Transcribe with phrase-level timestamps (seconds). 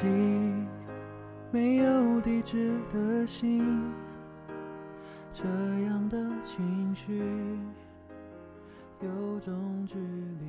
[0.00, 0.06] 己，
[1.50, 3.64] 没有地址的信，
[5.32, 5.42] 这
[5.86, 7.20] 样的情绪
[9.00, 9.52] 有种
[9.88, 10.46] 距离。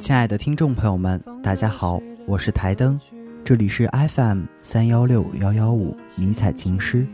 [0.00, 2.98] 亲爱的听众朋友们，大家好，我是台灯，
[3.44, 7.06] 这里是 FM 三幺六幺幺五迷彩情诗，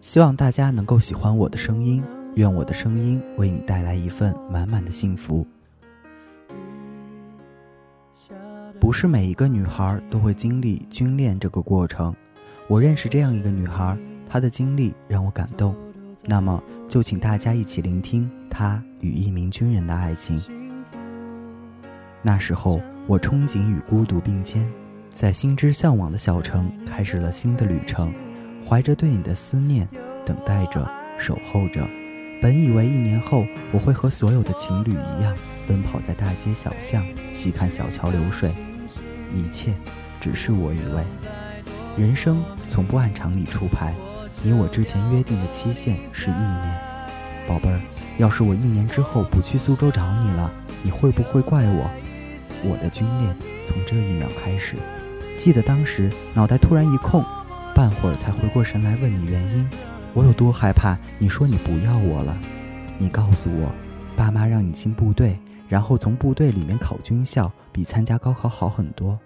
[0.00, 2.02] 希望大家能够喜欢我的声音，
[2.34, 5.46] 愿我的声音为你带来一份满满的幸福。
[8.82, 12.12] 不是每一个女孩都会经历军恋这个过程，
[12.66, 13.96] 我认识这样一个女孩，
[14.28, 15.72] 她的经历让我感动，
[16.24, 20.36] 那么就请大家一起聆听她与一名军人的爱情。
[22.22, 24.68] 那时候，我憧憬与孤独并肩，
[25.10, 28.12] 在心之向往的小城开始了新的旅程，
[28.68, 29.88] 怀着对你的思念，
[30.26, 31.86] 等待着，守候着。
[32.42, 35.32] 本以为一年后我会和所有的情侣一样，
[35.68, 37.00] 奔跑在大街小巷，
[37.32, 38.52] 细看小桥流水。
[39.34, 39.72] 一切，
[40.20, 41.04] 只是我以为。
[41.96, 43.94] 人生从不按常理出牌，
[44.42, 46.74] 你我之前约定的期限是一年。
[47.46, 47.80] 宝贝儿，
[48.18, 50.50] 要是我一年之后不去苏州找你了，
[50.82, 51.90] 你会不会怪我？
[52.64, 54.76] 我的军恋从这一秒开始，
[55.36, 57.24] 记得当时脑袋突然一空，
[57.74, 59.68] 半会儿才回过神来问你原因。
[60.14, 60.96] 我有多害怕？
[61.18, 62.36] 你说你不要我了，
[62.98, 63.70] 你告诉我，
[64.14, 65.36] 爸妈让你进部队，
[65.68, 69.18] 然后从部队里面考军校，比参加高考好很多。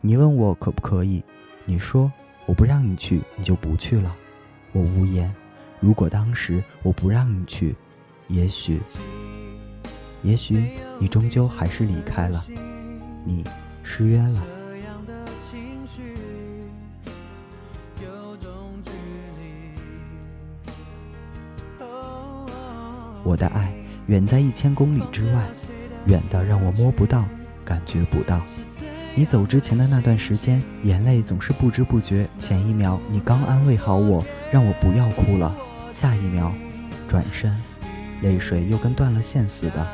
[0.00, 1.22] 你问我可不可以？
[1.64, 2.10] 你说
[2.46, 4.14] 我不让你去，你就不去了。
[4.72, 5.32] 我无言。
[5.78, 7.74] 如果当时我不让你去，
[8.28, 8.80] 也许，
[10.22, 10.62] 也许
[10.98, 12.44] 你终究还是离开了。
[13.24, 13.44] 你
[13.82, 14.42] 失约了。
[23.22, 23.72] 我的爱
[24.06, 25.46] 远在一千公里之外，
[26.06, 27.24] 远的让我摸不到，
[27.64, 28.40] 感觉不到。
[29.14, 32.28] 你走之前的那段时间，眼泪总是不知不觉。
[32.38, 35.54] 前一秒你刚安慰好我，让我不要哭了，
[35.90, 36.52] 下一秒，
[37.08, 37.54] 转身，
[38.22, 39.86] 泪水又跟断了线似的。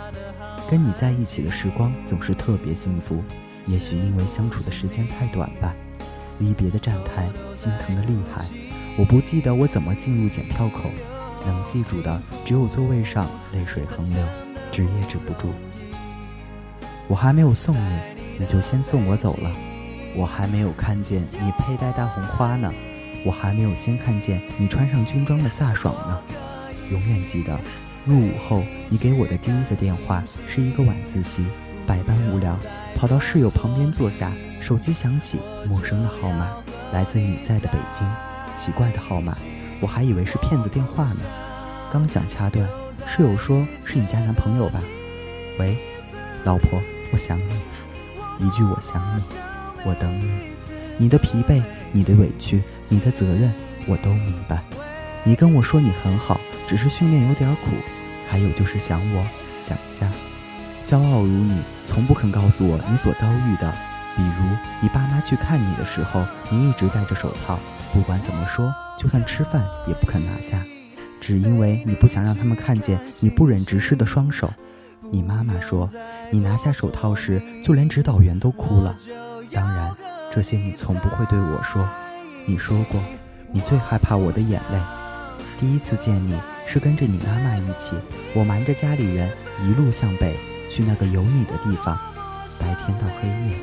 [0.71, 3.23] 跟你在一起的时光总是特别幸福，
[3.67, 5.75] 也许因为相处的时间太短吧。
[6.39, 8.45] 离别的站台，心疼的厉害。
[8.99, 10.91] 我不记得我怎么进入检票口，
[11.47, 14.23] 能记住的只有座位上泪水横流，
[14.71, 15.53] 止也止不住。
[17.09, 17.99] 我还没有送你，
[18.39, 19.51] 你就先送我走了。
[20.15, 22.73] 我还没有看见你佩戴大红花呢，
[23.25, 26.23] 我还没有先看见你穿上军装的飒爽呢。
[26.91, 27.59] 永远记得。
[28.05, 31.45] 入伍后，你给我的第一个电话是一个晚自习，
[31.89, 32.57] 百般无聊，
[32.95, 34.31] 跑到室友旁边坐下，
[34.61, 36.49] 手机响起，陌生的号码，
[36.93, 38.07] 来自你在的北京，
[38.57, 39.37] 奇怪的号码，
[39.81, 41.21] 我还以为是骗子电话呢。
[41.93, 42.65] 刚想掐断，
[43.09, 44.81] 室友说是你家男朋友吧？
[45.59, 45.77] 喂，
[46.45, 46.81] 老婆，
[47.17, 48.47] 我想你。
[48.47, 49.25] 一句我想你，
[49.87, 50.51] 我等你。
[50.99, 53.51] 你的疲惫，你的委屈，你的责任，
[53.87, 54.63] 我都明白。
[55.25, 56.39] 你跟我说你很好，
[56.69, 57.71] 只是训练有点苦。
[58.29, 59.27] 还有就是想我，
[59.63, 60.13] 想家，
[60.85, 63.73] 骄傲如你，从不肯告诉我你所遭遇的。
[64.15, 67.59] 比如你爸妈去看你的时候，你一直戴着手套，
[67.95, 70.63] 不管怎么说，就算吃饭也不肯拿下，
[71.19, 74.53] 只因为你不想让他们看见你不忍直视的双手。
[75.13, 75.89] 你妈妈说，
[76.33, 78.97] 你拿下手套时，就连指导员都哭了。
[79.53, 79.95] 当然，
[80.33, 81.89] 这些你从不会对我说。
[82.47, 83.01] 你说过，
[83.53, 84.79] 你最害怕我的眼泪。
[85.59, 86.39] 第一次见你。
[86.69, 87.95] 是跟着你妈妈一起，
[88.35, 89.31] 我瞒着家里人，
[89.65, 90.35] 一路向北，
[90.69, 91.97] 去那个有你的地方。
[92.59, 93.57] 白天到黑夜，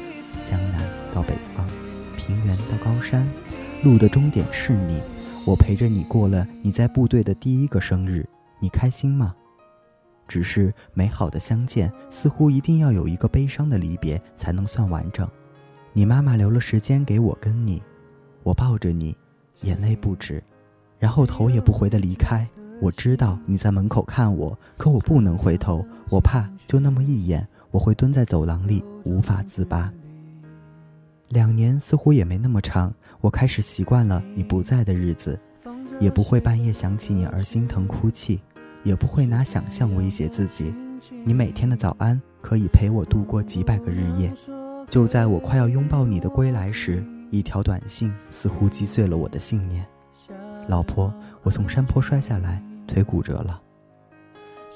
[0.49, 0.81] 江南
[1.13, 1.65] 到北方，
[2.15, 3.27] 平原到高山，
[3.83, 5.01] 路的终点是你。
[5.45, 8.25] 我陪着你过了你在部队的第一个生日，
[8.61, 9.35] 你开心吗？
[10.33, 15.29] 只是美好的相见，似乎一定要有一个悲伤的离别才能算完整。
[15.93, 17.79] 你妈妈留了时间给我跟你，
[18.41, 19.15] 我抱着你，
[19.61, 20.43] 眼泪不止，
[20.97, 22.49] 然后头也不回的离开。
[22.81, 29.93] 我知道你在门口看我，可我不能回头，我怕就那么一眼，我会蹲在走廊里无法自拔。
[31.29, 32.91] 两年似乎也没那么长，
[33.21, 35.39] 我开始习惯了你不在的日子，
[35.99, 38.41] 也不会半夜想起你而心疼哭泣，
[38.83, 40.73] 也不会拿想象威胁自己。
[41.23, 44.31] 你每天的早安可以陪我度过几百个日夜。
[44.87, 49.85] 就在我快要拥抱你的归来时，一条短信似乎击碎了我的信念，
[50.67, 52.61] 老婆，我从山坡摔下来。
[52.85, 53.59] 腿骨折了。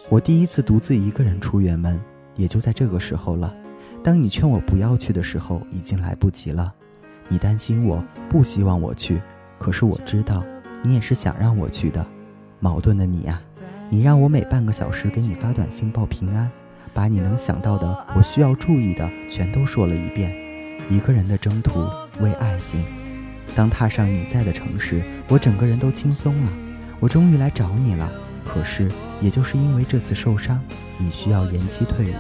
[0.10, 2.00] 我第一次独自一个人出远门，
[2.36, 3.54] 也就在这个时候了。
[4.02, 6.74] 当你劝我不要去的时候，已经来不及了。
[7.28, 9.22] 你担心我，不希望我去，
[9.60, 10.42] 可是我知道，
[10.82, 12.04] 你也是想让我去的。
[12.60, 13.42] 矛盾的你呀，
[13.90, 16.52] 你让我每半个小时给你发短信报平安，
[16.94, 20.36] 把你能想到的、我需要注意的全都说了一遍。
[20.90, 21.88] 一个人的征途，
[22.20, 22.84] 为爱行。
[23.56, 26.52] 当踏上你在的城市，我整个人都轻松了。
[27.00, 28.12] 我终于来找你了。
[28.46, 28.92] 可是，
[29.22, 30.62] 也就是因为这次受伤，
[30.98, 32.16] 你需要延期退伍，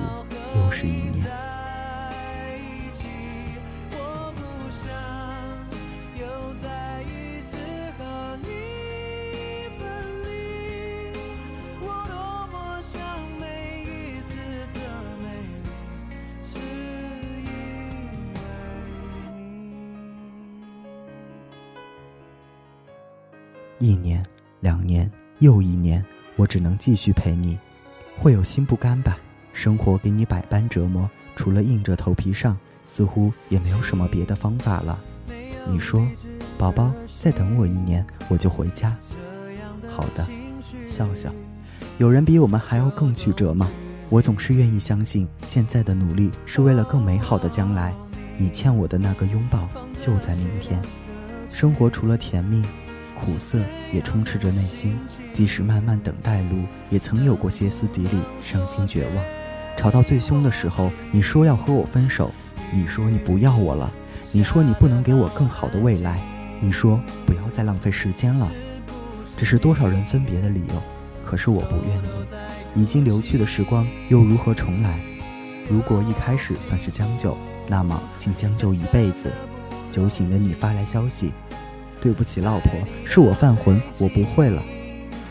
[0.58, 1.46] 又是一年。
[23.79, 24.24] 一年，
[24.59, 26.03] 两年，又一年，
[26.35, 27.57] 我只能继续陪你。
[28.18, 29.18] 会有心不甘吧？
[29.53, 35.00] 生活给你百般折磨，除了硬着头皮上，似乎也没有什么别的方法了。
[35.69, 36.07] 你说，
[36.57, 36.91] 宝宝，
[37.21, 38.95] 再等我一年，我就回家。
[39.88, 40.27] 好的，
[40.88, 41.31] 笑笑。
[42.00, 43.69] 有人比我们还要更曲折吗？
[44.09, 47.94] 我总是愿意相信，现在的努力是为了更美好的将来。
[48.39, 49.69] 你欠我的那个拥抱，
[50.00, 50.81] 就在明天。
[51.51, 52.63] 生活除了甜蜜。
[53.22, 53.60] 苦涩
[53.94, 54.98] 也充斥着内心，
[55.34, 59.24] 即使慢慢等待路，也曾有过歇斯底里、伤心绝望。
[59.78, 62.31] 吵到最凶的时候，你说要和我分手，
[62.74, 63.92] 你说你不要我了，
[64.31, 66.19] 你说你不能给我更好的未来，
[66.60, 68.52] 你说不要再浪费时间了。
[69.38, 70.81] 这是多少人分别的理由，
[71.25, 72.81] 可是我不愿意。
[72.81, 75.00] 已经流去的时光又如何重来？
[75.69, 77.38] 如果一开始算是将就，
[77.68, 79.31] 那么请将就一辈子。
[79.92, 81.31] 酒醒的你发来消息。
[82.01, 82.71] 对不起，老婆，
[83.05, 84.61] 是我犯浑，我不会了。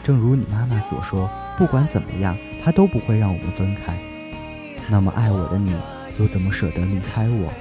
[0.04, 1.28] 正如你妈妈所说，
[1.58, 3.94] 不管怎么样，她都不会让我们分开。
[4.88, 5.74] 那么爱我的你，
[6.18, 7.52] 又怎么舍得离开我？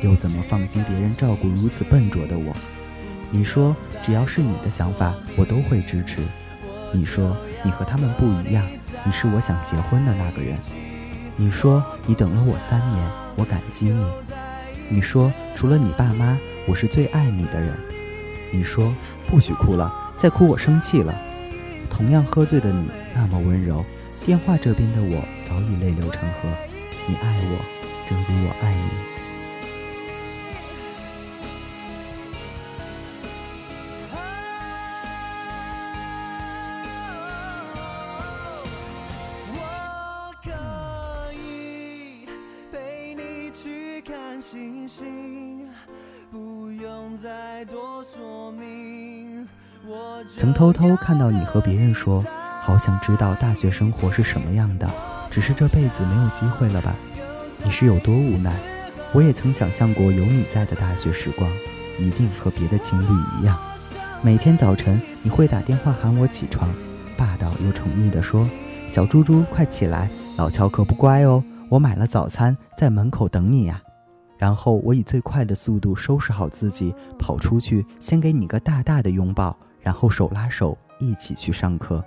[0.00, 2.54] 又怎么放心别人照顾如此笨拙的我？
[3.30, 3.74] 你说，
[4.04, 6.18] 只要是你的想法，我都会支持。
[6.92, 8.64] 你说，你和他们不一样，
[9.04, 10.56] 你是我想结婚的那个人。
[11.36, 13.04] 你说，你等了我三年，
[13.36, 14.04] 我感激你。
[14.88, 17.74] 你说，除了你爸妈，我是最爱你的人。
[18.50, 18.94] 你说
[19.26, 21.14] 不许哭了，再哭我生气了。
[21.90, 23.84] 同样喝醉的你那么温柔，
[24.24, 26.48] 电话这边的我早已泪流成河。
[27.06, 27.58] 你爱我，
[28.08, 28.80] 正如我爱你。
[39.54, 39.58] 我
[40.42, 40.50] 可
[41.32, 42.26] 以
[42.70, 45.57] 陪你去看星星。
[50.36, 52.24] 曾偷偷看到你和别人说，
[52.62, 54.88] 好想知道大学生活是什么样的，
[55.30, 56.94] 只是这辈子没有机会了吧？
[57.64, 58.54] 你是有多无奈？
[59.12, 61.50] 我也曾想象过有你在的大学时光，
[61.98, 63.58] 一定和别的情侣一样。
[64.22, 66.68] 每天早晨你会打电话喊我起床，
[67.16, 68.48] 霸道又宠溺地说
[68.88, 73.80] ：“小猪猪，快起来，老乔可不乖哦，我买了早餐在门口等你呀。”
[74.38, 82.02] 然后我以最快的速度收拾好自己，跑出去，先给你个大大的拥抱，然后手拉手一起去上课。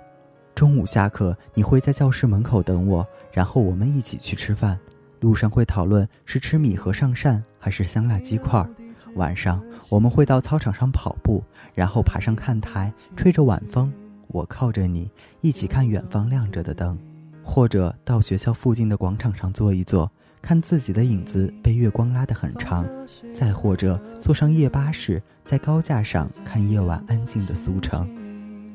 [0.54, 4.78] 中午下课，你会在教室门口等我，然后我们一起去吃饭。
[5.20, 8.66] 路上会讨论是吃米和上膳还是香辣鸡块。
[9.14, 13.92] 晚上我们会到操场上跑步，然后爬上看台，吹着晚风，
[14.28, 15.10] 我靠着你
[15.42, 16.98] 一起看远方亮着的灯，
[17.44, 20.10] 或者到学校附近的广场上坐一坐。
[20.42, 22.84] 看自己的影子被月光拉得很长，
[23.32, 28.08] 再或者坐上夜巴士，在高架上看夜晚安静的苏城。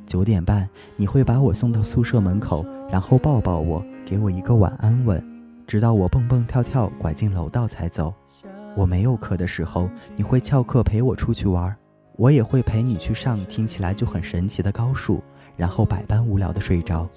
[0.06, 5.22] 九点半，你会把我送到宿舍门口，然后抱抱我，给我一个晚安吻，
[5.68, 8.14] 直到我蹦蹦跳跳拐进楼道才走。
[8.74, 11.76] 我没有课的时候，你会翘课陪我出去玩，
[12.16, 15.22] 我也会陪你去上听起来就很神奇的高数，
[15.58, 17.10] 然后百般无聊的睡着。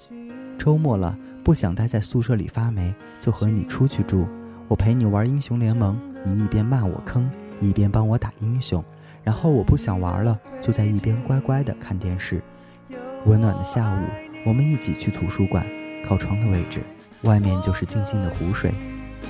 [0.57, 4.27] 周末了，不想待在宿舍里发霉，就和你出去住。
[4.71, 8.81] 我陪你玩英雄联盟，你一边骂我坑，一边帮我打英雄。
[9.21, 12.41] 然后我不想玩了，就在一边乖乖的看电视。
[13.25, 13.99] 温暖的下午，
[14.45, 15.65] 我们一起去图书馆，
[16.07, 16.79] 靠窗的位置，
[17.23, 18.71] 外面就是静静的湖水。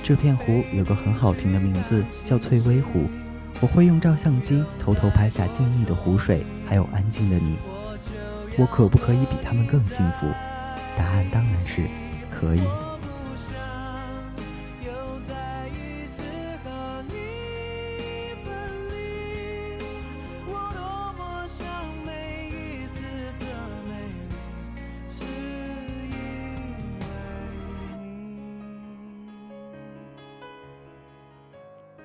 [0.04, 3.06] 这片湖有个很好听的名字，叫翠微湖。
[3.60, 7.56] 我会用照相机偷偷拍下静谧的湖水，还有安静的你。
[8.56, 10.28] 我可不可以比他们更幸福？
[10.96, 11.82] 答案当然是
[12.30, 12.62] 可以。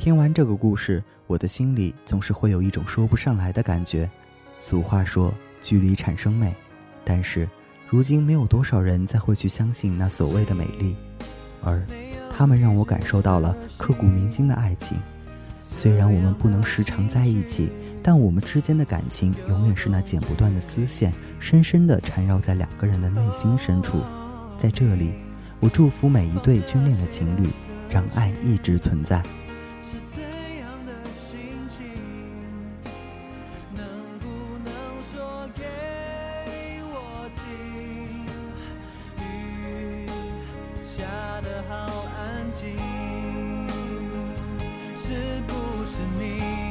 [0.08, 4.10] 听完这个故事，我的心里总是会有一种说不上来的感觉。
[4.58, 6.56] 俗话说“距离产生美”，
[7.04, 7.46] 但是
[7.90, 10.96] 如今没有多少人再会去相信那所谓的美丽。
[11.62, 11.86] 而
[12.32, 14.98] 他们让我感受到了刻骨铭心的爱情。
[15.60, 17.70] 虽然我们不能时常在一起，
[18.02, 24.00] 但我们之间的感情永远是那剪不断的丝线，深深地缠绕在两个人的内心深处。
[24.58, 25.12] 在这里，
[25.60, 27.50] 我祝福每一对眷恋的情侣，
[27.92, 29.22] 让爱一直存在。
[29.90, 31.86] 是怎样的心情
[33.74, 34.28] 能不
[34.66, 35.64] 能说给
[36.92, 38.26] 我听？
[39.24, 40.10] 雨
[40.84, 41.06] 下
[41.40, 42.76] 得好安静
[44.94, 45.54] 是不
[45.86, 46.67] 是你？